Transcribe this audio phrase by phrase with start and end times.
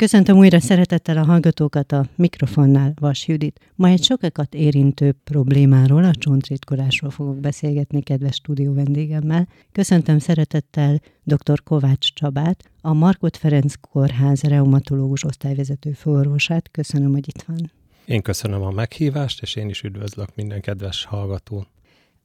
[0.00, 3.60] Köszöntöm újra szeretettel a hallgatókat a mikrofonnál, Vas Judit.
[3.74, 9.48] Ma egy sokakat érintő problémáról, a csontritkolásról fogok beszélgetni kedves stúdió vendégemmel.
[9.72, 11.62] Köszöntöm szeretettel dr.
[11.62, 16.70] Kovács Csabát, a Markot Ferenc Kórház reumatológus osztályvezető főorvosát.
[16.70, 17.70] Köszönöm, hogy itt van.
[18.04, 21.66] Én köszönöm a meghívást, és én is üdvözlök minden kedves hallgató.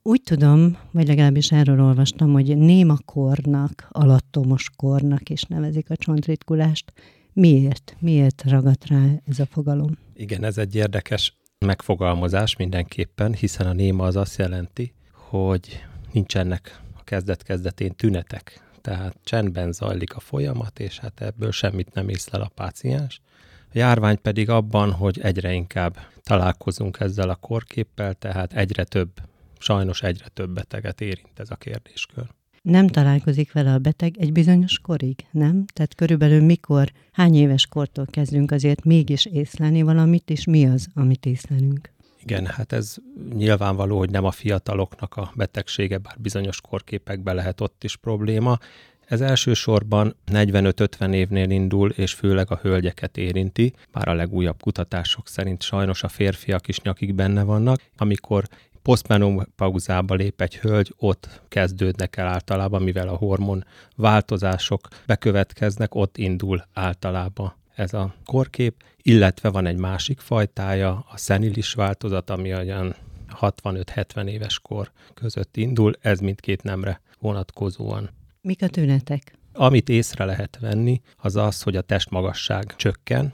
[0.02, 6.94] Úgy tudom, vagy legalábbis erről olvastam, hogy némakornak, alattomos kornak is nevezik a csontritkulást.
[7.38, 7.96] Miért?
[8.00, 9.98] Miért ragadt rá ez a fogalom?
[10.14, 17.04] Igen, ez egy érdekes megfogalmazás mindenképpen, hiszen a néma az azt jelenti, hogy nincsenek a
[17.04, 18.62] kezdet-kezdetén tünetek.
[18.82, 23.22] Tehát csendben zajlik a folyamat, és hát ebből semmit nem észlel a páciens.
[23.62, 29.12] A járvány pedig abban, hogy egyre inkább találkozunk ezzel a korképpel, tehát egyre több,
[29.60, 32.26] sajnos egyre több beteget érint ez a kérdéskör
[32.66, 35.66] nem találkozik vele a beteg egy bizonyos korig, nem?
[35.74, 41.26] Tehát körülbelül mikor, hány éves kortól kezdünk azért mégis észlelni valamit, és mi az, amit
[41.26, 41.94] észlelünk?
[42.24, 42.96] Igen, hát ez
[43.34, 48.58] nyilvánvaló, hogy nem a fiataloknak a betegsége, bár bizonyos korképekben lehet ott is probléma.
[49.06, 55.62] Ez elsősorban 45-50 évnél indul, és főleg a hölgyeket érinti, bár a legújabb kutatások szerint
[55.62, 58.44] sajnos a férfiak is nyakig benne vannak, amikor
[58.86, 66.66] posztmenopauzába lép egy hölgy, ott kezdődnek el általában, mivel a hormon változások bekövetkeznek, ott indul
[66.74, 72.96] általában ez a korkép, illetve van egy másik fajtája, a szenilis változat, ami olyan
[73.42, 78.10] 65-70 éves kor között indul, ez mindkét nemre vonatkozóan.
[78.42, 79.34] Mik a tünetek?
[79.54, 83.34] Amit észre lehet venni, az az, hogy a testmagasság csökken,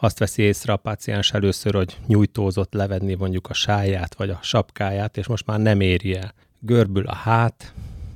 [0.00, 5.16] azt veszi észre a páciens először, hogy nyújtózott levenni mondjuk a sáját vagy a sapkáját,
[5.16, 6.34] és most már nem éri el.
[6.60, 7.74] Görbül a hát,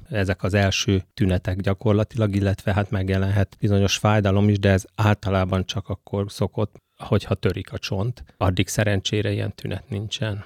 [0.08, 5.88] ezek az első tünetek gyakorlatilag, illetve hát megjelenhet bizonyos fájdalom is, de ez általában csak
[5.88, 8.24] akkor szokott, hogyha törik a csont.
[8.36, 10.44] Addig szerencsére ilyen tünet nincsen.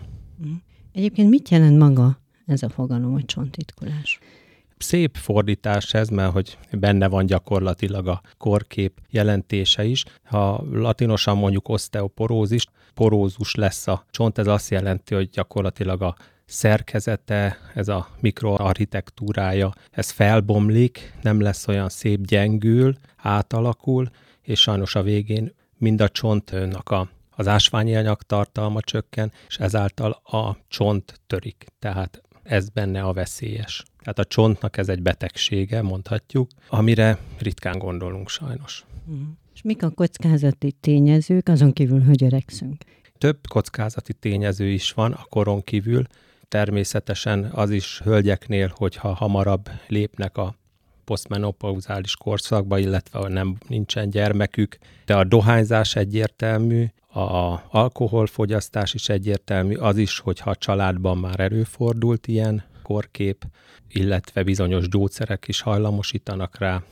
[0.92, 4.18] Egyébként mit jelent maga ez a fogalom, hogy csontitkolás?
[4.78, 10.04] Szép fordítás ez, mert hogy benne van gyakorlatilag a korkép jelentése is.
[10.24, 12.64] Ha latinosan mondjuk osteoporózis,
[12.94, 20.10] porózus lesz a csont, ez azt jelenti, hogy gyakorlatilag a szerkezete, ez a mikroarchitektúrája, ez
[20.10, 24.10] felbomlik, nem lesz olyan szép gyengül, átalakul,
[24.42, 27.08] és sajnos a végén mind a csontnak a
[27.38, 31.66] az ásványi anyag tartalma csökken, és ezáltal a csont törik.
[31.78, 33.84] Tehát ez benne a veszélyes.
[33.98, 38.84] Tehát a csontnak ez egy betegsége, mondhatjuk, amire ritkán gondolunk sajnos.
[39.10, 39.22] Mm.
[39.54, 42.84] És mik a kockázati tényezők, azon kívül, hogy öregszünk?
[43.18, 46.06] Több kockázati tényező is van a koron kívül.
[46.48, 50.56] Természetesen az is hölgyeknél, hogyha hamarabb lépnek a
[51.06, 59.96] posztmenopauzális korszakba, illetve nem nincsen gyermekük, de a dohányzás egyértelmű, a alkoholfogyasztás is egyértelmű, az
[59.96, 63.44] is, hogyha a családban már előfordult ilyen korkép,
[63.88, 66.82] illetve bizonyos gyógyszerek is hajlamosítanak rá,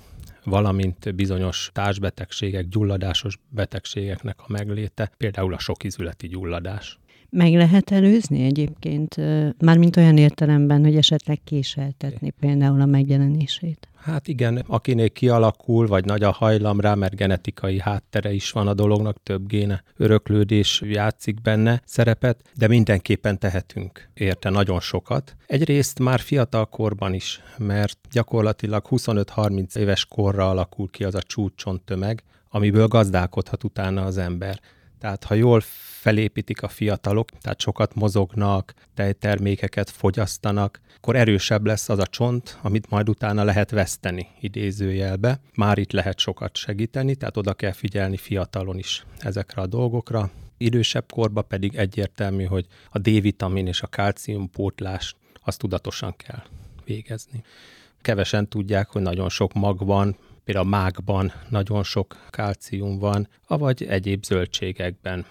[0.45, 6.99] valamint bizonyos társbetegségek, gyulladásos betegségeknek a megléte, például a sokizületi gyulladás.
[7.31, 9.17] Meg lehet előzni egyébként,
[9.59, 13.89] mármint olyan értelemben, hogy esetleg késeltetni például a megjelenését?
[14.05, 18.75] Hát igen, akinél kialakul, vagy nagy a hajlam rá, mert genetikai háttere is van a
[18.75, 25.37] dolognak, több géne öröklődés játszik benne szerepet, de mindenképpen tehetünk érte nagyon sokat.
[25.47, 31.83] Egyrészt már fiatal korban is, mert gyakorlatilag 25-30 éves korra alakul ki az a csúcson
[31.85, 34.61] tömeg, amiből gazdálkodhat utána az ember.
[35.05, 35.61] Tehát ha jól
[36.01, 42.91] felépítik a fiatalok, tehát sokat mozognak, tejtermékeket fogyasztanak, akkor erősebb lesz az a csont, amit
[42.91, 45.41] majd utána lehet veszteni idézőjelbe.
[45.55, 50.31] Már itt lehet sokat segíteni, tehát oda kell figyelni fiatalon is ezekre a dolgokra.
[50.57, 56.43] Idősebb korba pedig egyértelmű, hogy a D-vitamin és a kálcium pótlást azt tudatosan kell
[56.85, 57.45] végezni.
[58.01, 63.83] Kevesen tudják, hogy nagyon sok mag van, például a mágban nagyon sok kálcium van, avagy
[63.83, 65.25] egyéb zöldségekben.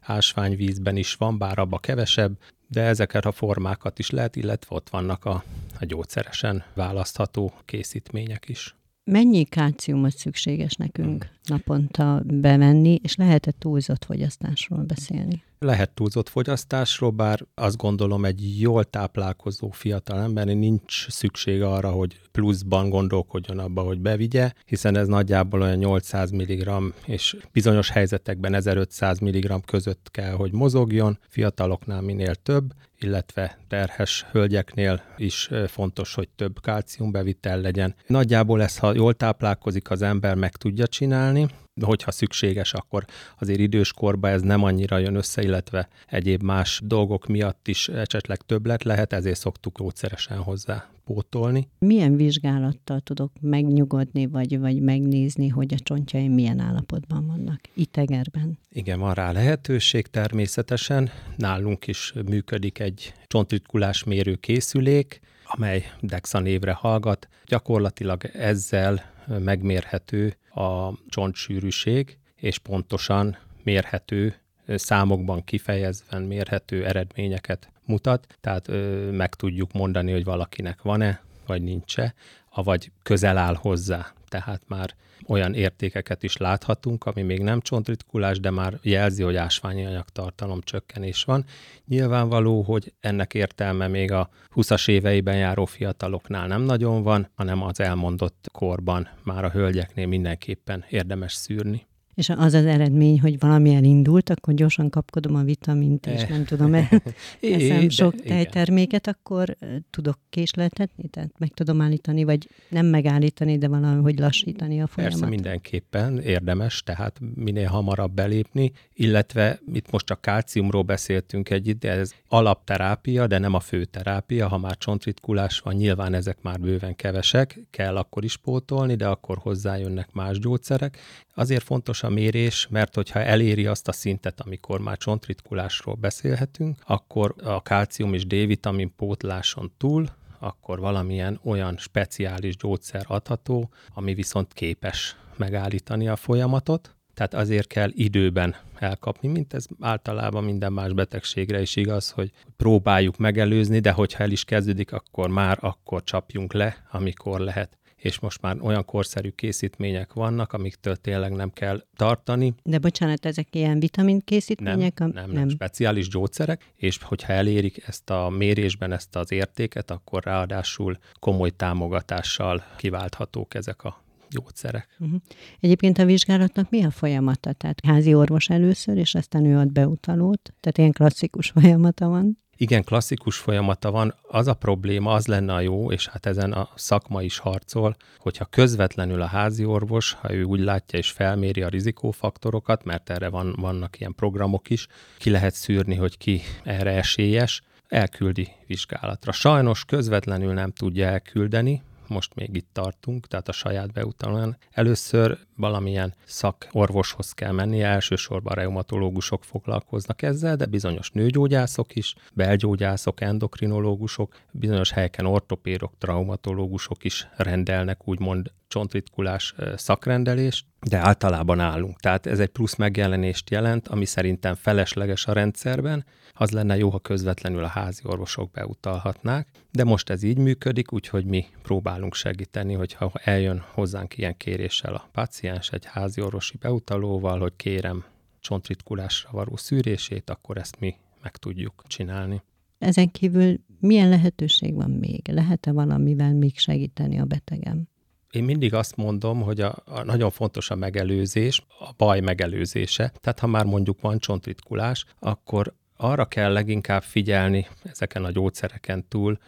[0.00, 5.24] Ásványvízben is van, bár abba kevesebb, de ezeket a formákat is lehet, illetve ott vannak
[5.24, 5.44] a,
[5.80, 8.74] a gyógyszeresen választható készítmények is.
[9.04, 11.28] Mennyi kálciumot szükséges nekünk.
[11.44, 15.42] Naponta bevenni, és lehet-e túlzott fogyasztásról beszélni?
[15.58, 22.20] Lehet túlzott fogyasztásról, bár azt gondolom egy jól táplálkozó fiatal embernek nincs szükség arra, hogy
[22.32, 29.18] pluszban gondolkodjon abba, hogy bevigye, hiszen ez nagyjából olyan 800 mg, és bizonyos helyzetekben 1500
[29.18, 36.60] mg között kell, hogy mozogjon, fiataloknál minél több, illetve terhes hölgyeknél is fontos, hogy több
[36.60, 37.94] kálciumbevitel legyen.
[38.06, 41.31] Nagyjából ezt, ha jól táplálkozik az ember, meg tudja csinálni,
[41.80, 43.04] hogyha szükséges, akkor
[43.38, 48.84] azért időskorban ez nem annyira jön össze, illetve egyéb más dolgok miatt is esetleg többlet
[48.84, 51.68] lehet, ezért szoktuk gyógyszeresen hozzá pótolni.
[51.78, 58.58] Milyen vizsgálattal tudok megnyugodni, vagy, vagy megnézni, hogy a csontjaim milyen állapotban vannak itegerben?
[58.68, 61.10] Igen, van rá lehetőség természetesen.
[61.36, 67.28] Nálunk is működik egy csontritkulás mérő készülék, amely DEXA névre hallgat.
[67.46, 74.34] Gyakorlatilag ezzel megmérhető a csontsűrűség, és pontosan mérhető,
[74.66, 82.14] számokban kifejezve mérhető eredményeket mutat, tehát ö, meg tudjuk mondani, hogy valakinek van-e, vagy nincs-e,
[82.52, 84.12] avagy közel áll hozzá.
[84.28, 84.94] Tehát már
[85.26, 91.24] olyan értékeket is láthatunk, ami még nem csontritkulás, de már jelzi, hogy ásványi anyagtartalom csökkenés
[91.24, 91.44] van.
[91.86, 97.80] Nyilvánvaló, hogy ennek értelme még a 20-as éveiben járó fiataloknál nem nagyon van, hanem az
[97.80, 101.86] elmondott korban már a hölgyeknél mindenképpen érdemes szűrni.
[102.14, 106.74] És az az eredmény, hogy valami elindult, akkor gyorsan kapkodom a vitamint, és nem tudom
[107.40, 109.56] eszem sok tejterméket, akkor
[109.90, 115.18] tudok késleltetni, tehát meg tudom állítani, vagy nem megállítani, de valahogy lassítani a folyamat.
[115.18, 118.72] Persze mindenképpen érdemes, tehát minél hamarabb belépni,
[119.02, 124.48] illetve itt most csak kálciumról beszéltünk egy de ez alapterápia, de nem a fő terápia,
[124.48, 129.38] ha már csontritkulás van, nyilván ezek már bőven kevesek, kell akkor is pótolni, de akkor
[129.38, 130.98] hozzájönnek más gyógyszerek.
[131.34, 137.34] Azért fontos a mérés, mert hogyha eléri azt a szintet, amikor már csontritkulásról beszélhetünk, akkor
[137.42, 140.06] a kálcium és D-vitamin pótláson túl
[140.38, 147.90] akkor valamilyen olyan speciális gyógyszer adható, ami viszont képes megállítani a folyamatot, tehát azért kell
[147.92, 154.22] időben elkapni, mint ez általában minden más betegségre is igaz, hogy próbáljuk megelőzni, de hogyha
[154.22, 159.28] el is kezdődik, akkor már akkor csapjunk le, amikor lehet és most már olyan korszerű
[159.28, 162.54] készítmények vannak, amiktől tényleg nem kell tartani.
[162.62, 164.98] De bocsánat, ezek ilyen vitamin készítmények?
[164.98, 165.48] Nem, nem, nem, nem.
[165.48, 172.64] speciális gyógyszerek, és hogyha elérik ezt a mérésben ezt az értéket, akkor ráadásul komoly támogatással
[172.76, 174.02] kiválthatók ezek a
[174.32, 174.96] gyógyszerek.
[174.98, 175.20] Uh-huh.
[175.60, 177.52] Egyébként a vizsgálatnak mi a folyamata?
[177.52, 180.54] Tehát házi orvos először, és aztán ő ad beutalót?
[180.60, 182.40] Tehát ilyen klasszikus folyamata van?
[182.62, 186.68] igen, klasszikus folyamata van, az a probléma, az lenne a jó, és hát ezen a
[186.74, 191.68] szakma is harcol, hogyha közvetlenül a házi orvos, ha ő úgy látja és felméri a
[191.68, 194.86] rizikófaktorokat, mert erre van, vannak ilyen programok is,
[195.18, 199.32] ki lehet szűrni, hogy ki erre esélyes, elküldi vizsgálatra.
[199.32, 204.56] Sajnos közvetlenül nem tudja elküldeni, most még itt tartunk, tehát a saját beutalóan.
[204.70, 214.36] Először valamilyen szakorvoshoz kell menni, elsősorban reumatológusok foglalkoznak ezzel, de bizonyos nőgyógyászok is, belgyógyászok, endokrinológusok,
[214.50, 222.00] bizonyos helyeken ortopérok, traumatológusok is rendelnek úgymond csontritkulás szakrendelést, de általában állunk.
[222.00, 226.04] Tehát ez egy plusz megjelenést jelent, ami szerintem felesleges a rendszerben.
[226.32, 231.24] Az lenne jó, ha közvetlenül a házi orvosok beutalhatnák, de most ez így működik, úgyhogy
[231.24, 237.56] mi próbálunk segíteni, hogyha eljön hozzánk ilyen kéréssel a páciens egy házi orvosi beutalóval, hogy
[237.56, 238.04] kérem
[238.40, 242.42] csontritkulásra való szűrését, akkor ezt mi meg tudjuk csinálni.
[242.78, 245.28] Ezen kívül milyen lehetőség van még?
[245.28, 247.90] Lehet-e valamivel még segíteni a betegem?
[248.32, 253.12] Én mindig azt mondom, hogy a, a nagyon fontos a megelőzés, a baj megelőzése.
[253.20, 259.38] Tehát ha már mondjuk van csontritkulás, akkor arra kell leginkább figyelni ezeken a gyógyszereken túl,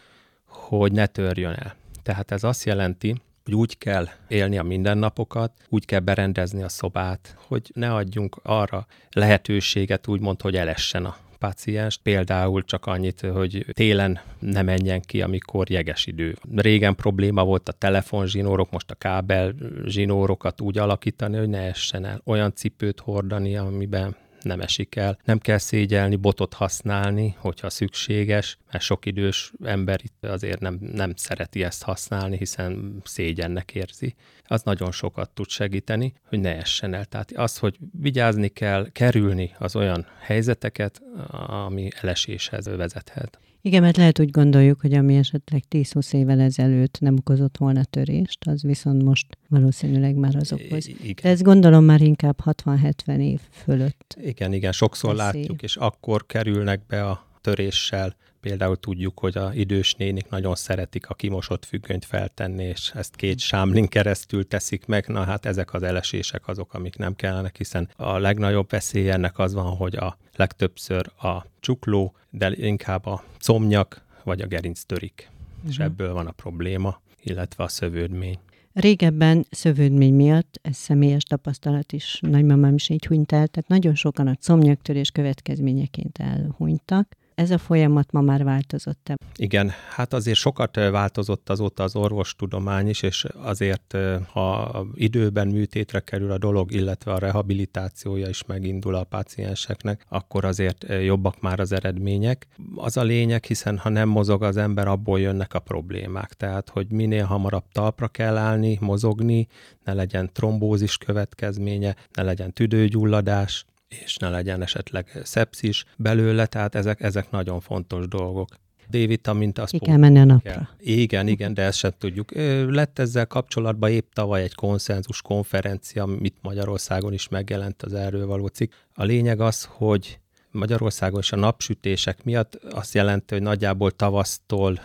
[0.45, 1.75] hogy ne törjön el.
[2.03, 7.35] Tehát ez azt jelenti, hogy úgy kell élni a mindennapokat, úgy kell berendezni a szobát,
[7.47, 14.19] hogy ne adjunk arra lehetőséget, úgymond, hogy elessen a páciens, például csak annyit, hogy télen
[14.39, 16.35] ne menjen ki, amikor jeges idő.
[16.55, 19.53] Régen probléma volt a telefonzsinórok, most a kábel
[19.85, 22.21] zsinórokat úgy alakítani, hogy ne essen el.
[22.23, 25.17] Olyan cipőt hordani, amiben nem esik el.
[25.23, 31.13] Nem kell szégyelni, botot használni, hogyha szükséges, mert sok idős ember itt azért nem, nem
[31.15, 34.15] szereti ezt használni, hiszen szégyennek érzi.
[34.43, 37.05] Az nagyon sokat tud segíteni, hogy ne essen el.
[37.05, 41.01] Tehát az, hogy vigyázni kell, kerülni az olyan helyzeteket,
[41.47, 43.39] ami eleséshez vezethet.
[43.65, 48.37] Igen, mert lehet úgy gondoljuk, hogy ami esetleg 10-20 évvel ezelőtt nem okozott volna törést,
[48.47, 50.87] az viszont most valószínűleg már az okoz.
[50.87, 51.15] Igen.
[51.21, 54.17] De ezt gondolom már inkább 60-70 év fölött.
[54.21, 55.39] Igen, igen, sokszor Beszél.
[55.39, 58.15] látjuk, és akkor kerülnek be a töréssel.
[58.45, 63.39] Például tudjuk, hogy a idős nénik nagyon szeretik a kimosott függönyt feltenni, és ezt két
[63.39, 65.07] sámlin keresztül teszik meg.
[65.07, 69.53] Na hát ezek az elesések azok, amik nem kellenek, hiszen a legnagyobb veszély ennek az
[69.53, 75.29] van, hogy a legtöbbször a csukló, de inkább a comnyak vagy a gerinc törik.
[75.29, 75.69] Uh-huh.
[75.69, 75.85] És mhm.
[75.85, 78.39] ebből van a probléma, illetve a szövődmény.
[78.73, 84.27] Régebben szövődmény miatt, ez személyes tapasztalat is, nagymamám is így hunyt el, tehát nagyon sokan
[84.27, 89.15] a comnyaktörés következményeként elhunytak ez a folyamat ma már változott-e?
[89.35, 93.97] Igen, hát azért sokat változott azóta az orvostudomány is, és azért,
[94.31, 100.85] ha időben műtétre kerül a dolog, illetve a rehabilitációja is megindul a pácienseknek, akkor azért
[101.03, 102.47] jobbak már az eredmények.
[102.75, 106.33] Az a lényeg, hiszen ha nem mozog az ember, abból jönnek a problémák.
[106.33, 109.47] Tehát, hogy minél hamarabb talpra kell állni, mozogni,
[109.83, 113.65] ne legyen trombózis következménye, ne legyen tüdőgyulladás,
[114.03, 118.49] és ne legyen esetleg szepszis belőle, tehát ezek, ezek nagyon fontos dolgok.
[118.89, 120.51] D-vitamint azt Ki kell menni a napra.
[120.51, 120.67] Kell.
[120.79, 122.31] Igen, igen, de ezt sem tudjuk.
[122.67, 128.47] Lett ezzel kapcsolatban épp tavaly egy konszenzus konferencia, amit Magyarországon is megjelent az erről való
[128.47, 128.71] cikk.
[128.93, 130.19] A lényeg az, hogy
[130.51, 134.79] Magyarországon is a napsütések miatt azt jelenti, hogy nagyjából tavasztól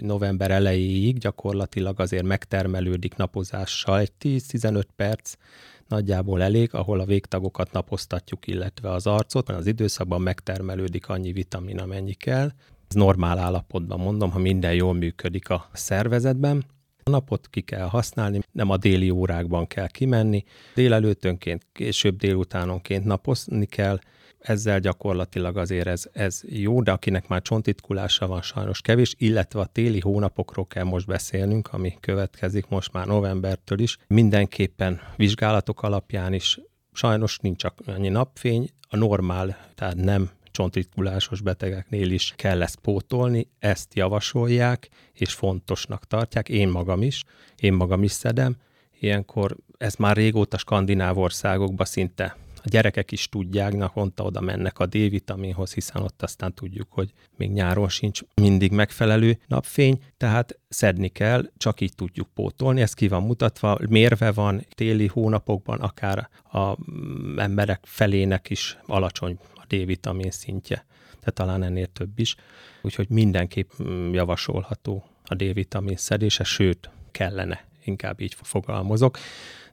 [0.00, 5.32] november elejéig gyakorlatilag azért megtermelődik napozással egy 10-15 perc
[5.88, 12.14] nagyjából elég, ahol a végtagokat napoztatjuk, illetve az arcot, az időszakban megtermelődik annyi vitamin, amennyi
[12.14, 12.50] kell.
[12.88, 16.64] Ez normál állapotban mondom, ha minden jól működik a szervezetben.
[17.02, 23.66] A napot ki kell használni, nem a déli órákban kell kimenni, délelőttönként, később délutánonként napozni
[23.66, 23.98] kell,
[24.38, 29.66] ezzel gyakorlatilag azért ez, ez jó, de akinek már csontitkulása van sajnos kevés, illetve a
[29.66, 33.98] téli hónapokról kell most beszélnünk, ami következik most már novembertől is.
[34.06, 36.60] Mindenképpen vizsgálatok alapján is
[36.92, 43.94] sajnos nincs annyi napfény, a normál, tehát nem csontritkulásos betegeknél is kell ezt pótolni, ezt
[43.94, 47.24] javasolják, és fontosnak tartják, én magam is,
[47.56, 48.56] én magam is szedem,
[49.00, 54.86] ilyenkor ez már régóta skandináv országokban szinte a gyerekek is tudják, naponta oda mennek a
[54.86, 61.50] D-vitaminhoz, hiszen ott aztán tudjuk, hogy még nyáron sincs mindig megfelelő napfény, tehát szedni kell,
[61.56, 67.38] csak így tudjuk pótolni, ez ki van mutatva, mérve van téli hónapokban, akár a mm,
[67.38, 70.86] emberek felének is alacsony a D-vitamin szintje,
[71.24, 72.34] de talán ennél több is,
[72.82, 79.18] úgyhogy mindenképp mm, javasolható a D-vitamin szedése, sőt, kellene, inkább így fogalmazok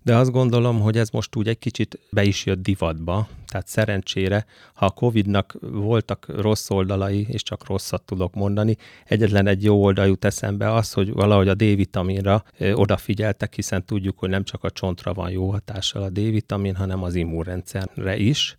[0.04, 4.46] de azt gondolom, hogy ez most úgy egy kicsit be is jött divatba, tehát szerencsére,
[4.74, 10.08] ha a Covid-nak voltak rossz oldalai, és csak rosszat tudok mondani, egyetlen egy jó oldal
[10.08, 12.44] jut eszembe az, hogy valahogy a D-vitaminra
[12.74, 17.16] odafigyeltek, hiszen tudjuk, hogy nem csak a csontra van jó hatással a D-vitamin, hanem az
[17.16, 18.58] immunrendszerre is,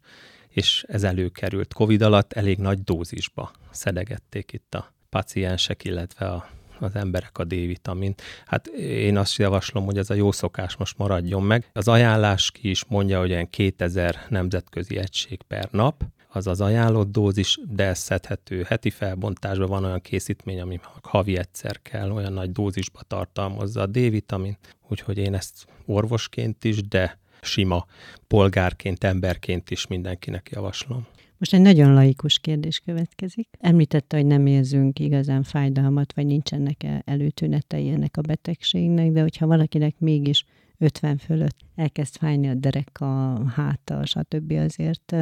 [0.48, 1.72] és ez előkerült.
[1.72, 6.48] Covid alatt elég nagy dózisba szedegették itt a paciensek, illetve a
[6.80, 8.14] az emberek a D-vitamin.
[8.46, 11.70] Hát én azt javaslom, hogy ez a jó szokás most maradjon meg.
[11.72, 16.04] Az ajánlás ki is mondja, hogy ilyen 2000 nemzetközi egység per nap,
[16.36, 21.82] az az ajánlott dózis, de ez szedhető heti felbontásban van olyan készítmény, ami havi egyszer
[21.82, 24.56] kell, olyan nagy dózisba tartalmazza a D-vitamin,
[24.88, 27.86] úgyhogy én ezt orvosként is, de sima
[28.26, 31.06] polgárként, emberként is mindenkinek javaslom.
[31.44, 33.48] Most egy nagyon laikus kérdés következik.
[33.58, 39.94] Említette, hogy nem érzünk igazán fájdalmat, vagy nincsenek előtünetei ennek a betegségnek, de hogyha valakinek
[39.98, 40.44] mégis
[40.78, 44.52] 50 fölött elkezd fájni a dereka, a háta, stb.
[44.52, 45.16] azért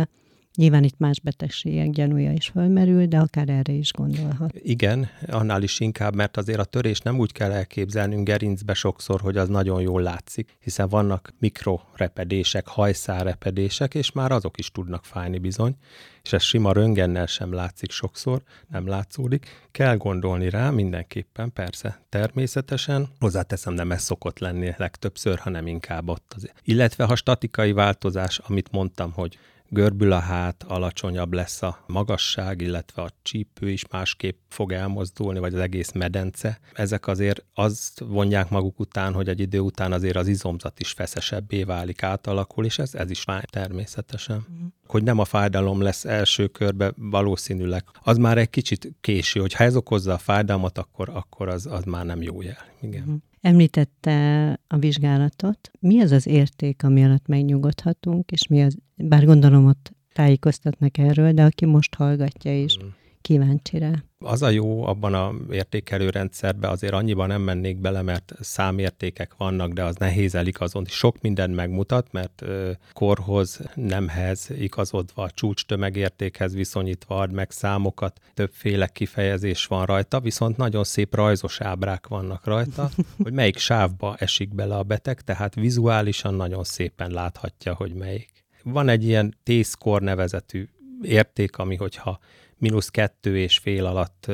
[0.55, 4.55] Nyilván itt más betegségek gyanúja is fölmerül, de akár erre is gondolhat.
[4.55, 9.37] Igen, annál is inkább, mert azért a törés nem úgy kell elképzelnünk gerincbe sokszor, hogy
[9.37, 15.77] az nagyon jól látszik, hiszen vannak mikrorepedések, hajszárepedések, és már azok is tudnak fájni bizony,
[16.23, 19.47] és ez sima röngennel sem látszik sokszor, nem látszódik.
[19.71, 23.09] Kell gondolni rá mindenképpen, persze, természetesen.
[23.21, 26.51] Hozzáteszem, nem ez szokott lenni legtöbbször, hanem inkább ott az.
[26.65, 29.39] Illetve ha statikai változás, amit mondtam, hogy
[29.73, 35.55] görbül a hát, alacsonyabb lesz a magasság, illetve a csípő is másképp fog elmozdulni, vagy
[35.55, 36.59] az egész medence.
[36.73, 41.63] Ezek azért azt vonják maguk után, hogy egy idő után azért az izomzat is feszesebbé
[41.63, 44.37] válik, átalakul, és ez, ez is fáj természetesen.
[44.37, 44.67] Uh-huh.
[44.87, 49.65] Hogy nem a fájdalom lesz első körbe, valószínűleg az már egy kicsit késő, hogy ha
[49.65, 52.67] ez okozza a fájdalmat, akkor, akkor az, az már nem jó jel.
[52.81, 53.01] Igen.
[53.01, 53.23] Uh-huh.
[53.43, 55.71] Említette a vizsgálatot.
[55.81, 61.33] Mi az az érték, ami alatt megnyugodhatunk, és mi az, bár gondolom ott tájékoztatnak erről,
[61.33, 63.93] de aki most hallgatja is, hmm kíváncsi rá.
[64.19, 69.73] Az a jó abban a értékelő rendszerben, azért annyiban nem mennék bele, mert számértékek vannak,
[69.73, 70.91] de az nehéz eligazodni.
[70.91, 72.45] Sok mindent megmutat, mert
[72.93, 80.85] korhoz, nemhez igazodva, csúcs tömegértékhez viszonyítva ad meg számokat, többféle kifejezés van rajta, viszont nagyon
[80.85, 82.91] szép rajzos ábrák vannak rajta,
[83.23, 88.31] hogy melyik sávba esik bele a beteg, tehát vizuálisan nagyon szépen láthatja, hogy melyik.
[88.63, 90.69] Van egy ilyen T-score nevezetű
[91.03, 92.19] érték, ami hogyha
[92.63, 94.31] mínusz kettő és fél alatt,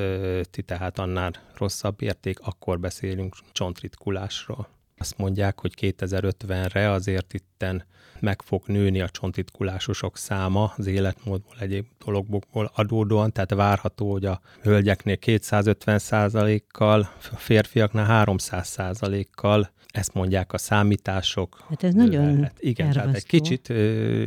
[0.64, 4.68] tehát annál rosszabb érték, akkor beszélünk csontritkulásról.
[4.99, 7.85] Azt mondják, hogy 2050-re azért itten
[8.20, 14.40] meg fog nőni a csontitkulásosok száma az életmódból, egyéb dologból adódóan, tehát várható, hogy a
[14.62, 21.64] hölgyeknél 250% kal a férfiaknál 300% kal ezt mondják a számítások.
[21.68, 23.68] Hát ez nagyon hát Igen, tehát egy kicsit,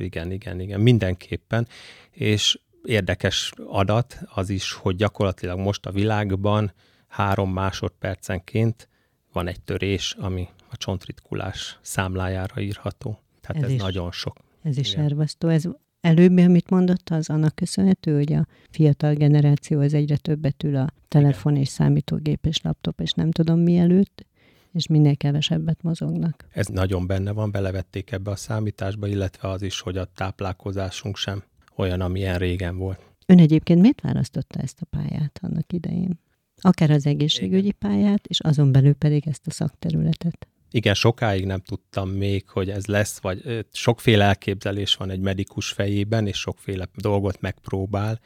[0.01, 1.67] igen, igen, igen, mindenképpen,
[2.12, 6.74] és érdekes adat az is, hogy gyakorlatilag most a világban
[7.08, 8.90] három másodpercenként
[9.34, 13.20] van egy törés, ami a csontritkulás számlájára írható.
[13.42, 14.38] Tehát ez, ez is, nagyon sok.
[14.64, 15.48] Ez is ervasztó.
[15.48, 15.64] Ez
[16.02, 20.88] előbb, amit mondott, az annak köszönhető, hogy a fiatal generáció az egyre többet ül a
[21.08, 21.64] telefon Igen.
[21.64, 24.26] és számítógép és laptop, és nem tudom mi előtt,
[24.72, 26.46] és minél kevesebbet mozognak.
[26.50, 31.44] Ez nagyon benne van, belevették ebbe a számításba, illetve az is, hogy a táplálkozásunk sem
[31.75, 33.00] olyan, amilyen régen volt.
[33.25, 36.20] Ön egyébként miért választotta ezt a pályát annak idején?
[36.62, 40.48] Akár az egészségügyi pályát, és azon belül pedig ezt a szakterületet.
[40.74, 46.28] Igen, sokáig nem tudtam még, hogy ez lesz, vagy sokféle elképzelés van egy medikus fejében,
[46.28, 48.20] és sokféle dolgot megpróbál.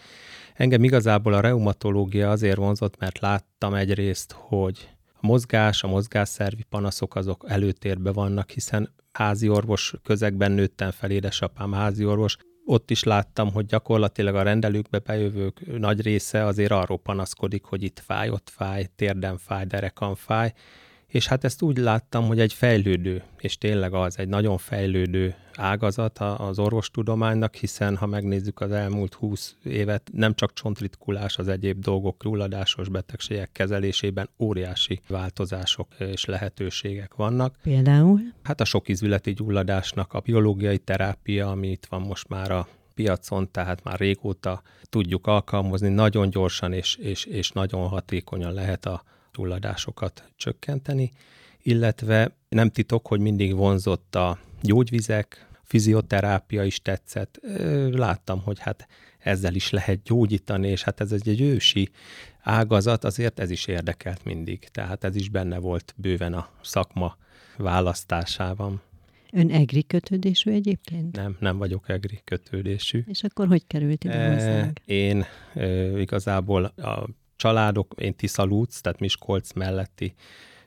[0.53, 7.15] Engem igazából a reumatológia azért vonzott, mert láttam egyrészt, hogy a mozgás, a mozgásszervi panaszok
[7.15, 13.51] azok előtérbe vannak, hiszen házi orvos közegben nőttem fel, édesapám házi orvos, ott is láttam,
[13.51, 18.87] hogy gyakorlatilag a rendelőkbe bejövők nagy része azért arról panaszkodik, hogy itt fáj, ott fáj,
[18.95, 20.53] térden fáj, derekan fáj,
[21.07, 26.19] és hát ezt úgy láttam, hogy egy fejlődő, és tényleg az egy nagyon fejlődő ágazat
[26.19, 32.23] az orvostudománynak, hiszen ha megnézzük az elmúlt 20 évet, nem csak csontritkulás, az egyéb dolgok,
[32.23, 37.55] rulladásos betegségek kezelésében óriási változások és lehetőségek vannak.
[37.63, 38.19] Például?
[38.43, 43.83] Hát a sokizületi gyulladásnak a biológiai terápia, ami itt van most már a piacon, tehát
[43.83, 49.03] már régóta tudjuk alkalmazni, nagyon gyorsan és, és, és nagyon hatékonyan lehet a
[49.35, 51.11] túladásokat csökkenteni,
[51.61, 57.39] illetve nem titok, hogy mindig vonzott a gyógyvizek, fizioterápia is tetszett.
[57.91, 58.87] Láttam, hogy hát
[59.19, 61.89] ezzel is lehet gyógyítani, és hát ez egy ősi
[62.41, 64.59] ágazat, azért ez is érdekelt mindig.
[64.59, 67.17] Tehát ez is benne volt bőven a szakma
[67.57, 68.81] választásában.
[69.31, 71.15] Ön egri kötődésű egyébként?
[71.15, 73.03] Nem, nem vagyok egri kötődésű.
[73.07, 75.25] És akkor hogy került ide e, Én
[75.97, 80.13] igazából a családok, én Tiszalúc, tehát Miskolc melletti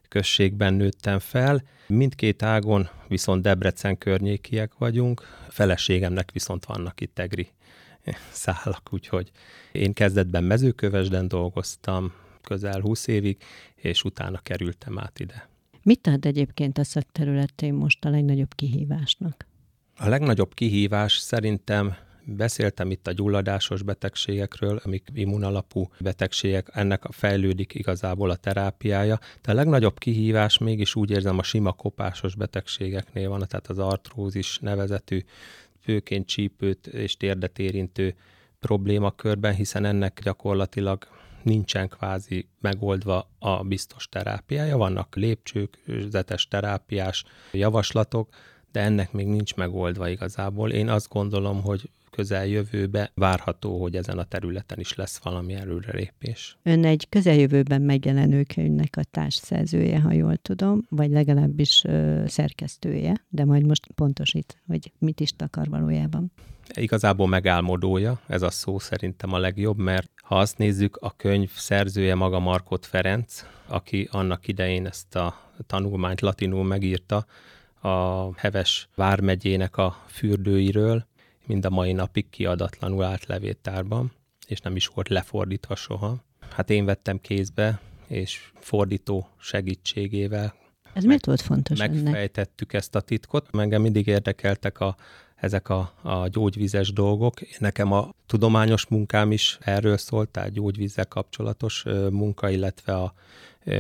[0.09, 1.63] községben nőttem fel.
[1.87, 7.49] Mindkét ágon viszont Debrecen környékiek vagyunk, feleségemnek viszont vannak itt egri
[8.31, 9.31] szálak, úgyhogy
[9.73, 13.37] én kezdetben mezőkövesden dolgoztam közel 20 évig,
[13.75, 15.49] és utána kerültem át ide.
[15.83, 19.47] Mit ad egyébként a szakterületén most a legnagyobb kihívásnak?
[19.97, 21.97] A legnagyobb kihívás szerintem
[22.37, 29.53] Beszéltem itt a gyulladásos betegségekről, amik immunalapú betegségek, ennek a fejlődik igazából a terápiája, de
[29.53, 35.25] a legnagyobb kihívás mégis úgy érzem a sima kopásos betegségeknél van, tehát az artrózis nevezetű,
[35.81, 38.15] főként csípőt és térdet érintő
[38.61, 41.07] problémakörben, hiszen ennek gyakorlatilag
[41.43, 44.77] nincsen kvázi megoldva a biztos terápiája.
[44.77, 48.29] Vannak lépcsők, zetes terápiás javaslatok,
[48.73, 50.71] de ennek még nincs megoldva igazából.
[50.71, 56.57] Én azt gondolom, hogy közeljövőbe várható, hogy ezen a területen is lesz valami előrelépés.
[56.63, 63.45] Ön egy közeljövőben megjelenő könyvnek a társszerzője, ha jól tudom, vagy legalábbis ö, szerkesztője, de
[63.45, 66.33] majd most pontosít, hogy mit is takar valójában.
[66.75, 72.15] Igazából megálmodója, ez a szó szerintem a legjobb, mert ha azt nézzük, a könyv szerzője
[72.15, 75.35] maga Markot Ferenc, aki annak idején ezt a
[75.67, 77.27] tanulmányt latinul megírta,
[77.81, 81.07] a Heves vármegyének a fürdőiről,
[81.47, 84.13] mind a mai napig kiadatlanul állt levétárban,
[84.47, 86.17] és nem is volt lefordítva soha.
[86.51, 90.55] Hát én vettem kézbe, és fordító segítségével
[90.99, 92.83] ez meg, miért volt fontos Megfejtettük ennek?
[92.83, 93.49] ezt a titkot.
[93.53, 94.97] Engem mindig érdekeltek a,
[95.35, 97.59] ezek a, a gyógyvizes dolgok.
[97.59, 103.15] Nekem a tudományos munkám is erről szólt, tehát gyógyvízzel kapcsolatos munka, illetve a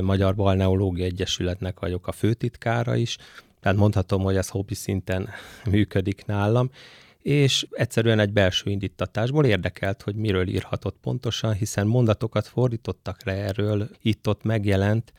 [0.00, 3.16] Magyar Balneológia Egyesületnek vagyok a főtitkára is.
[3.60, 5.28] Tehát mondhatom, hogy ez hobbi szinten
[5.70, 6.70] működik nálam,
[7.18, 13.88] és egyszerűen egy belső indítatásból érdekelt, hogy miről írhatott pontosan, hiszen mondatokat fordítottak le erről,
[14.02, 15.12] itt-ott megjelent,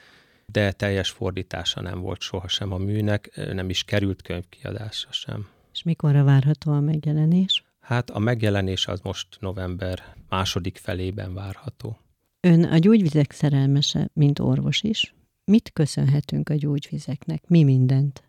[0.45, 5.47] de teljes fordítása nem volt sohasem a műnek, nem is került könyvkiadása sem.
[5.73, 7.63] És mikorra várható a megjelenés?
[7.79, 11.97] Hát a megjelenés az most november második felében várható.
[12.39, 15.13] Ön a gyógyvizek szerelmese, mint orvos is.
[15.43, 17.43] Mit köszönhetünk a gyógyvizeknek?
[17.47, 18.23] Mi mindent?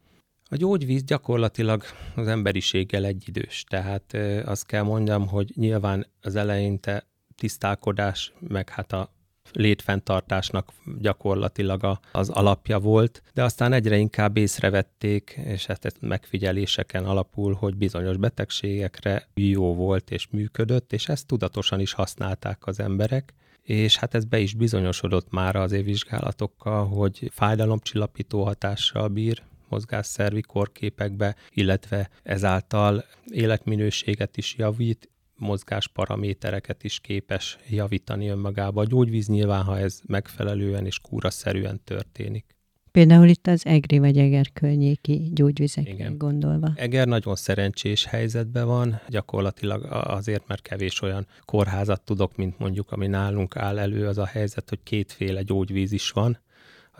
[0.52, 1.82] A gyógyvíz gyakorlatilag
[2.14, 9.12] az emberiséggel egyidős, tehát azt kell mondjam, hogy nyilván az eleinte tisztálkodás, meg hát a
[9.52, 17.04] létfenntartásnak gyakorlatilag a, az alapja volt, de aztán egyre inkább észrevették, és ezt hát megfigyeléseken
[17.04, 23.34] alapul, hogy bizonyos betegségekre jó volt és működött, és ezt tudatosan is használták az emberek,
[23.62, 31.36] és hát ez be is bizonyosodott már az évvizsgálatokkal, hogy fájdalomcsillapító hatással bír, mozgásszervi korképekbe,
[31.54, 38.80] illetve ezáltal életminőséget is javít, mozgásparamétereket is képes javítani önmagába.
[38.80, 42.58] A gyógyvíz nyilván, ha ez megfelelően és kúraszerűen történik.
[42.92, 46.18] Például itt az Egri vagy Eger környéki gyógyvizekre Igen.
[46.18, 46.72] gondolva.
[46.74, 53.06] Eger nagyon szerencsés helyzetben van, gyakorlatilag azért, mert kevés olyan kórházat tudok, mint mondjuk, ami
[53.06, 56.38] nálunk áll elő, az a helyzet, hogy kétféle gyógyvíz is van.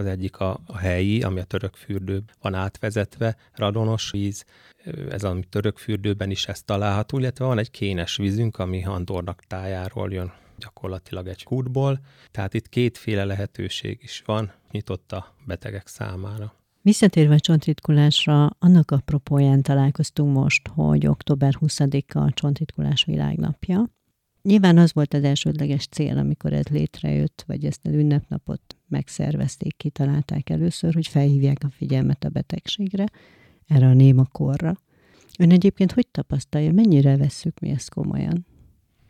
[0.00, 4.44] Az egyik a, a helyi, ami a török fürdő van átvezetve, radonos víz,
[5.10, 10.12] ez a török fürdőben is ezt található, illetve van egy kénes vízünk, ami Andornak tájáról
[10.12, 16.54] jön gyakorlatilag egy kútból, tehát itt kétféle lehetőség is van, nyitott a betegek számára.
[16.82, 23.88] Visszatérve a csontritkulásra, annak apropóján találkoztunk most, hogy október 20-a a csontritkulás világnapja.
[24.42, 30.50] Nyilván az volt az elsődleges cél, amikor ez létrejött, vagy ezt az ünnepnapot megszervezték, kitalálták
[30.50, 33.07] először, hogy felhívják a figyelmet a betegségre,
[33.66, 34.76] erre a néma korra.
[35.38, 38.46] Ön egyébként hogy tapasztalja, mennyire vesszük mi ezt komolyan?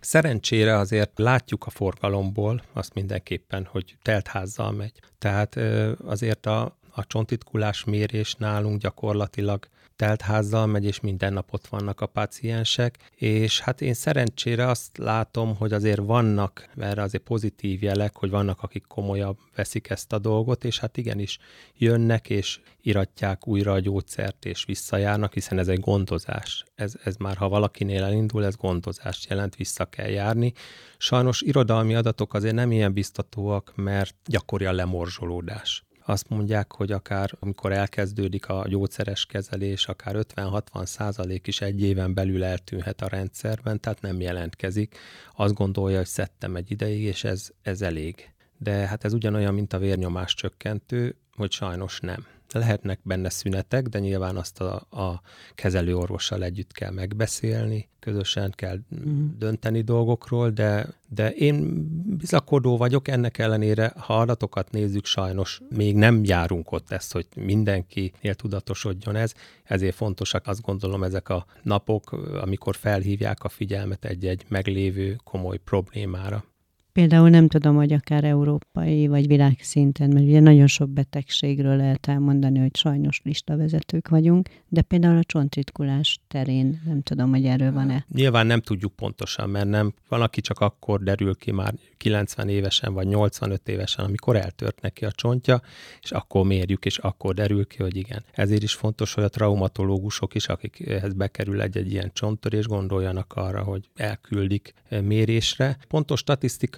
[0.00, 4.92] Szerencsére azért látjuk a forgalomból azt mindenképpen, hogy teltházzal megy.
[5.18, 5.56] Tehát
[6.04, 9.68] azért a, a csontitkulás mérés nálunk gyakorlatilag
[10.00, 15.56] teltházzal megy, és minden nap ott vannak a paciensek, és hát én szerencsére azt látom,
[15.56, 20.64] hogy azért vannak erre azért pozitív jelek, hogy vannak, akik komolyabb veszik ezt a dolgot,
[20.64, 21.38] és hát igenis
[21.76, 26.64] jönnek, és iratják újra a gyógyszert, és visszajárnak, hiszen ez egy gondozás.
[26.74, 30.52] Ez, ez már, ha valakinél elindul, ez gondozást jelent, vissza kell járni.
[30.98, 37.30] Sajnos irodalmi adatok azért nem ilyen biztatóak, mert gyakori a lemorzsolódás azt mondják, hogy akár
[37.38, 43.80] amikor elkezdődik a gyógyszeres kezelés, akár 50-60 százalék is egy éven belül eltűnhet a rendszerben,
[43.80, 44.98] tehát nem jelentkezik.
[45.36, 48.30] Azt gondolja, hogy szedtem egy ideig, és ez, ez elég.
[48.58, 52.26] De hát ez ugyanolyan, mint a vérnyomás csökkentő, hogy sajnos nem.
[52.52, 55.20] Lehetnek benne szünetek, de nyilván azt a, a
[55.54, 59.26] kezelőorvossal együtt kell megbeszélni, közösen kell mm.
[59.38, 61.86] dönteni dolgokról, de, de én
[62.16, 68.34] bizakodó vagyok, ennek ellenére, ha adatokat nézzük, sajnos még nem járunk ott ezt, hogy mindenkinél
[68.34, 69.32] tudatosodjon ez,
[69.64, 76.44] ezért fontosak azt gondolom ezek a napok, amikor felhívják a figyelmet egy-egy meglévő komoly problémára.
[76.92, 82.58] Például nem tudom, hogy akár európai vagy világszinten, mert ugye nagyon sok betegségről lehet elmondani,
[82.58, 88.04] hogy sajnos listavezetők vagyunk, de például a csontritkulás terén nem tudom, hogy erről van-e.
[88.14, 92.92] Nyilván nem tudjuk pontosan, mert nem, van, aki csak akkor derül ki már 90 évesen
[92.92, 95.60] vagy 85 évesen, amikor eltört neki a csontja,
[96.02, 98.24] és akkor mérjük, és akkor derül ki, hogy igen.
[98.32, 103.88] Ezért is fontos, hogy a traumatológusok is, akikhez bekerül egy-egy ilyen csonttörés, gondoljanak arra, hogy
[103.96, 105.78] elküldik mérésre.
[105.88, 106.22] Pontos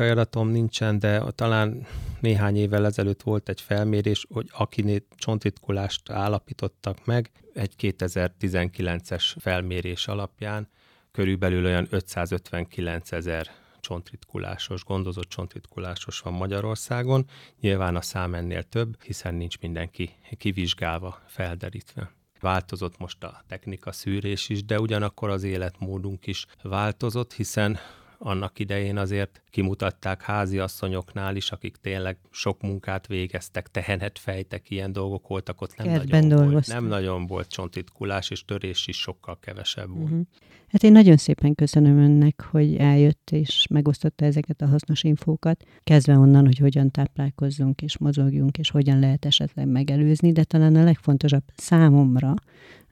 [0.03, 1.87] statisztikai adatom nincsen, de talán
[2.21, 10.69] néhány évvel ezelőtt volt egy felmérés, hogy akinél csontitkulást állapítottak meg, egy 2019-es felmérés alapján
[11.12, 13.47] körülbelül olyan 559 ezer
[13.81, 17.27] csontritkulásos, gondozott csontritkulásos van Magyarországon.
[17.61, 22.11] Nyilván a szám ennél több, hiszen nincs mindenki kivizsgálva, felderítve.
[22.41, 27.79] Változott most a technika szűrés is, de ugyanakkor az életmódunk is változott, hiszen
[28.24, 35.28] annak idején azért kimutatták háziasszonyoknál is, akik tényleg sok munkát végeztek, tehenet fejtek, ilyen dolgok
[35.28, 40.02] voltak, ott nem, nagyon volt, nem nagyon volt csontitkulás, és törés is sokkal kevesebb volt.
[40.02, 40.26] Uh-huh.
[40.68, 46.16] Hát én nagyon szépen köszönöm önnek, hogy eljött és megosztotta ezeket a hasznos infókat, kezdve
[46.16, 51.44] onnan, hogy hogyan táplálkozzunk és mozogjunk, és hogyan lehet esetleg megelőzni, de talán a legfontosabb
[51.54, 52.35] számomra,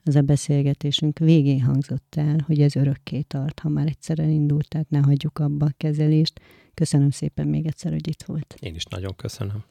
[0.03, 4.89] az a beszélgetésünk végén hangzott el, hogy ez örökké tart, ha már egyszer elindult, tehát
[4.89, 6.41] ne hagyjuk abba a kezelést.
[6.73, 8.55] Köszönöm szépen még egyszer, hogy itt volt.
[8.59, 9.63] Én is nagyon köszönöm.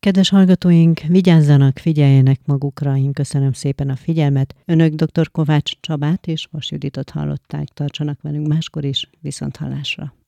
[0.00, 4.54] Kedves hallgatóink, vigyázzanak, figyeljenek magukra, én köszönöm szépen a figyelmet.
[4.64, 5.30] Önök dr.
[5.30, 10.12] Kovács Csabát és Vas Juditot hallották, tartsanak velünk máskor is, viszont hallásra.